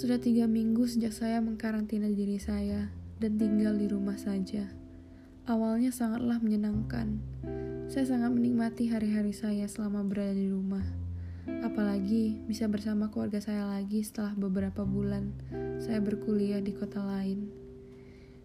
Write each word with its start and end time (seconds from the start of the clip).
Sudah 0.00 0.16
tiga 0.16 0.48
minggu 0.48 0.88
sejak 0.88 1.12
saya 1.12 1.44
mengkarantina 1.44 2.08
diri 2.08 2.40
saya 2.40 2.88
dan 3.20 3.36
tinggal 3.36 3.76
di 3.76 3.84
rumah 3.84 4.16
saja. 4.16 4.64
Awalnya 5.44 5.92
sangatlah 5.92 6.40
menyenangkan. 6.40 7.20
Saya 7.84 8.08
sangat 8.08 8.32
menikmati 8.32 8.88
hari-hari 8.88 9.36
saya 9.36 9.68
selama 9.68 10.00
berada 10.00 10.32
di 10.32 10.48
rumah. 10.48 10.88
Apalagi 11.60 12.40
bisa 12.48 12.64
bersama 12.64 13.12
keluarga 13.12 13.44
saya 13.44 13.68
lagi 13.68 14.00
setelah 14.00 14.32
beberapa 14.40 14.88
bulan 14.88 15.36
saya 15.76 16.00
berkuliah 16.00 16.64
di 16.64 16.72
kota 16.72 17.04
lain. 17.04 17.52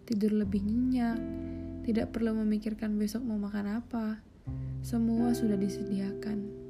Tidur 0.04 0.36
lebih 0.36 0.60
nyenyak, 0.60 1.15
tidak 1.87 2.11
perlu 2.11 2.36
memikirkan 2.36 3.00
besok 3.00 3.24
mau 3.24 3.39
makan 3.39 3.79
apa. 3.79 4.19
Semua 4.83 5.32
sudah 5.32 5.56
disediakan. 5.56 6.64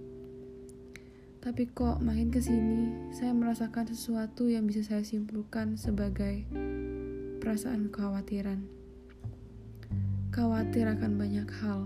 Tapi 1.45 1.69
kok 1.69 2.01
makin 2.01 2.33
ke 2.33 2.41
sini, 2.41 2.89
saya 3.13 3.29
merasakan 3.29 3.85
sesuatu 3.85 4.49
yang 4.49 4.65
bisa 4.65 4.81
saya 4.81 5.05
simpulkan 5.05 5.77
sebagai 5.77 6.41
perasaan 7.37 7.93
kekhawatiran. 7.93 8.65
Khawatir 10.33 10.89
akan 10.89 11.21
banyak 11.21 11.45
hal. 11.61 11.85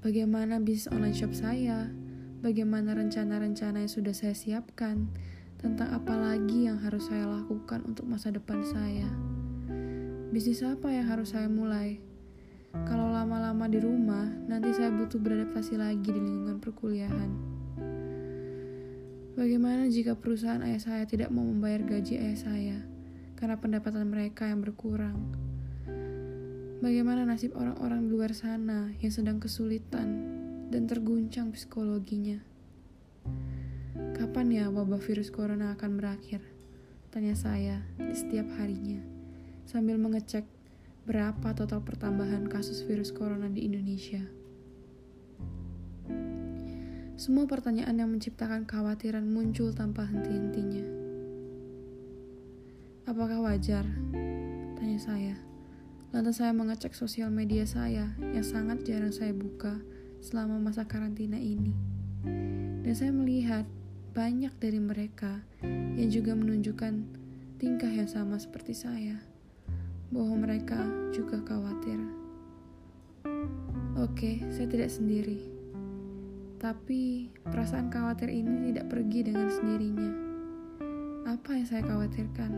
Bagaimana 0.00 0.56
bisnis 0.56 0.88
online 0.88 1.12
shop 1.12 1.36
saya, 1.36 1.92
bagaimana 2.40 2.96
rencana-rencana 2.96 3.84
yang 3.84 3.92
sudah 3.92 4.16
saya 4.16 4.32
siapkan, 4.32 5.12
tentang 5.60 5.92
apa 5.92 6.16
lagi 6.16 6.64
yang 6.64 6.80
harus 6.80 7.12
saya 7.12 7.28
lakukan 7.28 7.84
untuk 7.84 8.08
masa 8.08 8.32
depan 8.32 8.64
saya. 8.64 9.04
Bisnis 10.32 10.64
apa 10.64 10.88
yang 10.88 11.12
harus 11.12 11.36
saya 11.36 11.52
mulai? 11.52 12.00
Kalau 12.88 13.12
lama-lama 13.12 13.68
di 13.68 13.84
rumah, 13.84 14.24
nanti 14.48 14.72
saya 14.72 14.88
butuh 14.88 15.20
beradaptasi 15.20 15.76
lagi 15.76 16.08
di 16.08 16.16
lingkungan 16.16 16.56
perkuliahan. 16.56 17.59
Bagaimana 19.38 19.86
jika 19.86 20.18
perusahaan 20.18 20.58
ayah 20.66 20.82
saya 20.82 21.04
tidak 21.06 21.30
mau 21.30 21.46
membayar 21.46 21.86
gaji 21.86 22.18
ayah 22.18 22.38
saya 22.38 22.78
karena 23.38 23.62
pendapatan 23.62 24.10
mereka 24.10 24.50
yang 24.50 24.58
berkurang? 24.58 25.22
Bagaimana 26.82 27.22
nasib 27.22 27.54
orang-orang 27.54 28.06
di 28.06 28.08
luar 28.10 28.34
sana 28.34 28.90
yang 28.98 29.12
sedang 29.14 29.38
kesulitan 29.38 30.08
dan 30.74 30.90
terguncang 30.90 31.54
psikologinya? 31.54 32.42
Kapan 34.18 34.50
ya 34.50 34.66
wabah 34.66 34.98
virus 34.98 35.30
corona 35.30 35.78
akan 35.78 35.94
berakhir? 35.94 36.42
Tanya 37.14 37.38
saya 37.38 37.86
di 38.02 38.14
setiap 38.16 38.50
harinya 38.58 38.98
sambil 39.62 39.94
mengecek 39.94 40.42
berapa 41.06 41.54
total 41.54 41.86
pertambahan 41.86 42.50
kasus 42.50 42.82
virus 42.82 43.14
corona 43.14 43.46
di 43.46 43.62
Indonesia. 43.62 44.39
Semua 47.20 47.44
pertanyaan 47.44 48.00
yang 48.00 48.08
menciptakan 48.16 48.64
kekhawatiran 48.64 49.28
muncul 49.28 49.76
tanpa 49.76 50.08
henti-hentinya. 50.08 50.88
Apakah 53.04 53.44
wajar? 53.44 53.84
Tanya 54.80 54.96
saya. 54.96 55.36
Lantas 56.16 56.40
saya 56.40 56.56
mengecek 56.56 56.96
sosial 56.96 57.28
media 57.28 57.68
saya 57.68 58.16
yang 58.24 58.40
sangat 58.40 58.88
jarang 58.88 59.12
saya 59.12 59.36
buka 59.36 59.84
selama 60.24 60.64
masa 60.64 60.88
karantina 60.88 61.36
ini. 61.36 61.76
Dan 62.80 62.94
saya 62.96 63.12
melihat 63.12 63.68
banyak 64.16 64.56
dari 64.56 64.80
mereka 64.80 65.44
yang 66.00 66.08
juga 66.08 66.32
menunjukkan 66.32 67.04
tingkah 67.60 67.92
yang 67.92 68.08
sama 68.08 68.40
seperti 68.40 68.72
saya. 68.72 69.20
Bahwa 70.08 70.40
mereka 70.40 70.88
juga 71.12 71.44
khawatir. 71.44 72.00
Oke, 74.00 74.40
saya 74.48 74.64
tidak 74.72 74.88
sendiri 74.88 75.59
tapi 76.60 77.32
perasaan 77.48 77.88
khawatir 77.88 78.28
ini 78.28 78.68
tidak 78.68 78.92
pergi 78.92 79.24
dengan 79.24 79.48
sendirinya. 79.48 80.12
Apa 81.24 81.56
yang 81.56 81.64
saya 81.64 81.80
khawatirkan? 81.88 82.52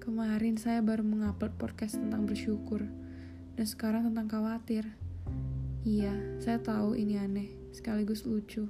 Kemarin 0.00 0.56
saya 0.56 0.80
baru 0.80 1.04
mengupload 1.04 1.60
podcast 1.60 2.00
tentang 2.00 2.24
bersyukur, 2.24 2.88
dan 3.52 3.66
sekarang 3.68 4.08
tentang 4.08 4.32
khawatir. 4.32 4.88
Iya, 5.84 6.40
saya 6.40 6.56
tahu 6.64 6.96
ini 6.96 7.20
aneh, 7.20 7.52
sekaligus 7.76 8.24
lucu. 8.24 8.64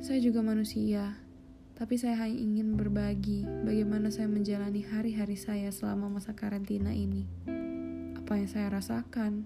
Saya 0.00 0.18
juga 0.24 0.40
manusia, 0.40 1.20
tapi 1.76 2.00
saya 2.00 2.16
hanya 2.24 2.32
ingin 2.32 2.80
berbagi 2.80 3.44
bagaimana 3.44 4.08
saya 4.08 4.24
menjalani 4.24 4.80
hari-hari 4.88 5.36
saya 5.36 5.68
selama 5.68 6.16
masa 6.16 6.32
karantina 6.32 6.96
ini. 6.96 7.28
Apa 8.16 8.40
yang 8.40 8.48
saya 8.48 8.72
rasakan, 8.72 9.44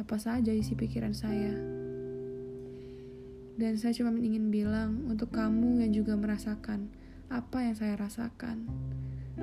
apa 0.00 0.16
saja 0.16 0.52
isi 0.52 0.72
pikiran 0.72 1.12
saya. 1.12 1.52
Dan 3.52 3.76
saya 3.76 3.92
cuma 3.92 4.16
ingin 4.16 4.48
bilang 4.48 5.04
untuk 5.06 5.30
kamu 5.36 5.84
yang 5.84 5.92
juga 5.92 6.16
merasakan 6.16 6.88
apa 7.28 7.64
yang 7.64 7.76
saya 7.76 7.96
rasakan. 7.96 8.68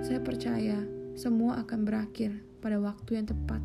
Saya 0.01 0.21
percaya 0.21 0.81
semua 1.13 1.61
akan 1.61 1.85
berakhir 1.85 2.41
pada 2.61 2.77
waktu 2.81 3.21
yang 3.21 3.27
tepat. 3.29 3.61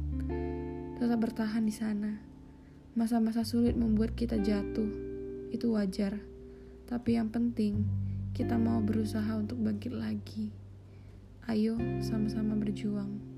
Tetap 1.01 1.19
bertahan 1.21 1.65
di 1.65 1.75
sana. 1.75 2.21
Masa-masa 2.95 3.43
sulit 3.43 3.75
membuat 3.75 4.15
kita 4.15 4.39
jatuh. 4.39 4.89
Itu 5.51 5.75
wajar. 5.75 6.21
Tapi 6.85 7.17
yang 7.17 7.33
penting, 7.33 7.85
kita 8.37 8.61
mau 8.61 8.79
berusaha 8.85 9.35
untuk 9.35 9.59
bangkit 9.61 9.93
lagi. 9.93 10.55
Ayo 11.45 11.77
sama-sama 12.01 12.57
berjuang. 12.57 13.34